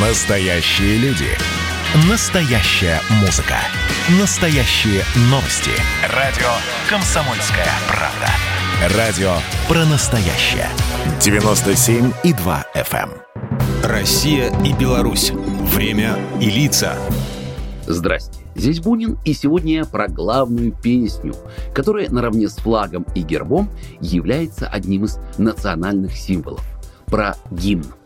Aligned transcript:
Настоящие 0.00 0.96
люди. 0.98 1.26
Настоящая 2.08 3.00
музыка. 3.20 3.56
Настоящие 4.20 5.02
новости. 5.28 5.72
Радио 6.14 6.46
«Комсомольская 6.88 7.66
правда». 7.88 8.96
Радио 8.96 9.32
про 9.66 9.84
настоящее. 9.86 10.68
97,2 11.18 12.64
FM. 12.76 13.10
эм. 13.10 13.90
Россия 13.90 14.52
и 14.64 14.72
Беларусь. 14.72 15.32
Время 15.32 16.16
и 16.40 16.48
лица. 16.48 16.94
Здрасте, 17.84 18.38
здесь 18.54 18.78
Бунин, 18.78 19.18
и 19.24 19.32
сегодня 19.32 19.78
я 19.78 19.84
про 19.84 20.06
главную 20.06 20.70
песню, 20.80 21.34
которая 21.74 22.08
наравне 22.08 22.48
с 22.48 22.54
флагом 22.54 23.04
и 23.16 23.22
гербом 23.22 23.68
является 24.00 24.68
одним 24.68 25.06
из 25.06 25.18
национальных 25.38 26.16
символов. 26.16 26.64
Про 27.06 27.34
гимн. 27.50 27.97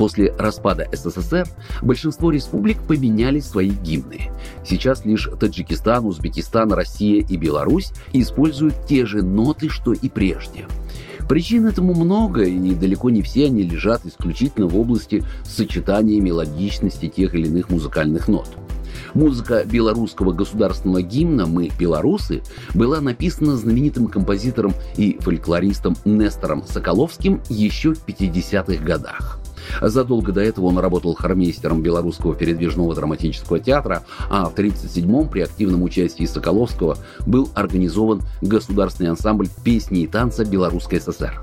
После 0.00 0.32
распада 0.38 0.88
СССР 0.94 1.46
большинство 1.82 2.30
республик 2.30 2.78
поменяли 2.88 3.38
свои 3.40 3.68
гимны. 3.68 4.30
Сейчас 4.64 5.04
лишь 5.04 5.28
Таджикистан, 5.38 6.06
Узбекистан, 6.06 6.72
Россия 6.72 7.22
и 7.22 7.36
Беларусь 7.36 7.92
используют 8.14 8.86
те 8.88 9.04
же 9.04 9.20
ноты, 9.20 9.68
что 9.68 9.92
и 9.92 10.08
прежде. 10.08 10.64
Причин 11.28 11.66
этому 11.66 11.92
много, 11.92 12.44
и 12.44 12.74
далеко 12.74 13.10
не 13.10 13.20
все 13.20 13.44
они 13.44 13.62
лежат 13.62 14.06
исключительно 14.06 14.68
в 14.68 14.78
области 14.78 15.22
сочетания 15.44 16.18
мелодичности 16.18 17.08
тех 17.08 17.34
или 17.34 17.48
иных 17.48 17.68
музыкальных 17.68 18.26
нот. 18.26 18.48
Музыка 19.12 19.64
белорусского 19.66 20.32
государственного 20.32 21.02
гимна 21.02 21.44
«Мы 21.44 21.70
белорусы» 21.78 22.40
была 22.72 23.02
написана 23.02 23.54
знаменитым 23.54 24.06
композитором 24.06 24.72
и 24.96 25.18
фольклористом 25.20 25.94
Нестором 26.06 26.64
Соколовским 26.66 27.42
еще 27.50 27.92
в 27.92 28.02
50-х 28.06 28.82
годах. 28.82 29.39
Задолго 29.80 30.32
до 30.32 30.40
этого 30.40 30.66
он 30.66 30.78
работал 30.78 31.14
хормейстером 31.14 31.82
Белорусского 31.82 32.34
передвижного 32.34 32.94
драматического 32.94 33.60
театра, 33.60 34.04
а 34.28 34.46
в 34.46 34.54
1937-м 34.54 35.28
при 35.28 35.40
активном 35.40 35.82
участии 35.82 36.24
Соколовского 36.24 36.98
был 37.26 37.50
организован 37.54 38.22
государственный 38.40 39.10
ансамбль 39.10 39.48
песни 39.64 40.00
и 40.00 40.06
танца 40.06 40.44
Белорусской 40.44 41.00
ССР. 41.00 41.40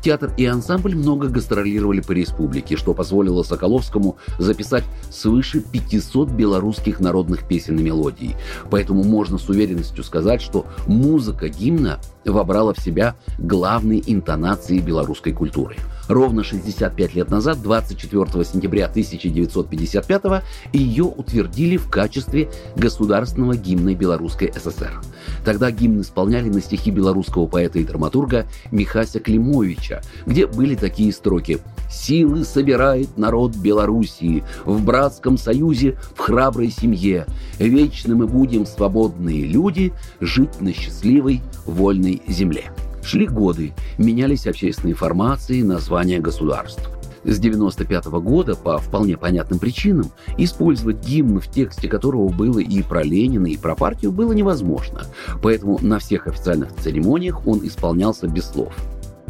Театр 0.00 0.32
и 0.36 0.44
ансамбль 0.46 0.94
много 0.94 1.28
гастролировали 1.28 2.00
по 2.00 2.12
республике, 2.12 2.76
что 2.76 2.94
позволило 2.94 3.42
Соколовскому 3.42 4.16
записать 4.38 4.84
свыше 5.10 5.60
500 5.60 6.30
белорусских 6.30 7.00
народных 7.00 7.46
песен 7.46 7.78
и 7.78 7.82
мелодий. 7.82 8.36
Поэтому 8.70 9.04
можно 9.04 9.38
с 9.38 9.48
уверенностью 9.48 10.04
сказать, 10.04 10.42
что 10.42 10.66
музыка 10.86 11.48
гимна 11.48 11.98
вобрала 12.24 12.74
в 12.74 12.80
себя 12.80 13.16
главные 13.38 14.02
интонации 14.06 14.78
белорусской 14.78 15.32
культуры. 15.32 15.76
Ровно 16.08 16.42
65 16.42 17.14
лет 17.14 17.30
назад, 17.30 17.62
24 17.62 18.44
сентября 18.44 18.86
1955 18.86 20.42
ее 20.72 21.04
утвердили 21.04 21.76
в 21.76 21.90
качестве 21.90 22.50
государственного 22.76 23.56
гимна 23.56 23.94
Белорусской 23.94 24.52
ССР. 24.52 25.00
Тогда 25.44 25.70
гимн 25.70 26.00
исполняли 26.00 26.48
на 26.48 26.62
стихи 26.62 26.90
белорусского 26.90 27.46
поэта 27.46 27.78
и 27.78 27.84
драматурга 27.84 28.46
Михася 28.70 29.20
Климовича, 29.58 30.02
где 30.26 30.46
были 30.46 30.74
такие 30.74 31.12
строки 31.12 31.58
«Силы 31.90 32.44
собирает 32.44 33.16
народ 33.16 33.56
Белоруссии, 33.56 34.44
в 34.64 34.84
братском 34.84 35.38
союзе, 35.38 35.98
в 36.14 36.20
храброй 36.20 36.70
семье. 36.70 37.26
Вечно 37.58 38.14
мы 38.14 38.26
будем 38.26 38.66
свободные 38.66 39.46
люди, 39.46 39.92
жить 40.20 40.60
на 40.60 40.72
счастливой, 40.72 41.40
вольной 41.66 42.22
земле». 42.28 42.70
Шли 43.02 43.26
годы, 43.26 43.72
менялись 43.96 44.46
общественные 44.46 44.94
формации, 44.94 45.62
названия 45.62 46.18
государств. 46.18 46.90
С 47.24 47.38
95 47.38 48.06
года, 48.06 48.54
по 48.54 48.78
вполне 48.78 49.16
понятным 49.16 49.58
причинам, 49.58 50.12
использовать 50.36 51.04
гимн, 51.04 51.40
в 51.40 51.50
тексте 51.50 51.88
которого 51.88 52.28
было 52.28 52.58
и 52.58 52.82
про 52.82 53.02
Ленина, 53.02 53.46
и 53.46 53.56
про 53.56 53.74
партию, 53.74 54.12
было 54.12 54.32
невозможно. 54.32 55.02
Поэтому 55.42 55.78
на 55.80 55.98
всех 55.98 56.26
официальных 56.26 56.74
церемониях 56.76 57.46
он 57.46 57.66
исполнялся 57.66 58.28
без 58.28 58.44
слов. 58.44 58.74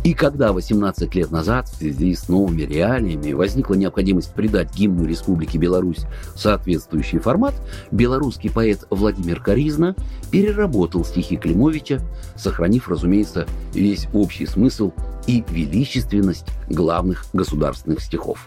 И 0.09 0.15
когда 0.15 0.55
18 0.55 1.15
лет 1.17 1.31
назад 1.31 1.69
в 1.69 1.77
связи 1.77 2.15
с 2.15 2.31
новыми 2.31 2.63
реалиями 2.63 3.35
возникла 3.35 3.75
необходимость 3.75 4.33
придать 4.33 4.75
гимну 4.75 5.05
Республики 5.05 5.59
Беларусь 5.59 6.07
соответствующий 6.35 7.19
формат, 7.19 7.53
белорусский 7.91 8.51
поэт 8.51 8.87
Владимир 8.89 9.43
Коризна 9.43 9.95
переработал 10.31 11.05
стихи 11.05 11.37
Климовича, 11.37 12.01
сохранив, 12.37 12.89
разумеется, 12.89 13.47
весь 13.75 14.09
общий 14.15 14.47
смысл 14.47 14.93
и 15.27 15.45
величественность 15.51 16.47
главных 16.71 17.27
государственных 17.35 18.01
стихов. 18.01 18.47